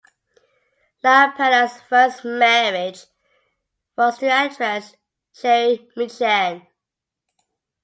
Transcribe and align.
LaPaglia's 1.03 1.79
first 1.81 2.25
marriage 2.25 3.05
was 3.95 4.17
to 4.17 4.27
actress 4.31 4.95
Cherie 5.31 5.89
Michan. 5.95 6.65